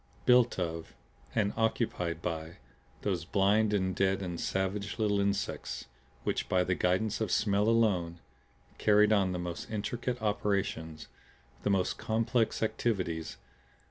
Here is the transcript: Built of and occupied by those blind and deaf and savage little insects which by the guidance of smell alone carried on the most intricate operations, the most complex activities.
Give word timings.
Built 0.25 0.57
of 0.57 0.95
and 1.35 1.53
occupied 1.55 2.23
by 2.23 2.57
those 3.03 3.23
blind 3.23 3.71
and 3.71 3.95
deaf 3.95 4.19
and 4.23 4.39
savage 4.39 4.97
little 4.97 5.19
insects 5.19 5.85
which 6.23 6.49
by 6.49 6.63
the 6.63 6.73
guidance 6.73 7.21
of 7.21 7.29
smell 7.31 7.69
alone 7.69 8.19
carried 8.79 9.13
on 9.13 9.31
the 9.31 9.37
most 9.37 9.69
intricate 9.69 10.19
operations, 10.19 11.07
the 11.61 11.69
most 11.69 11.99
complex 11.99 12.63
activities. 12.63 13.37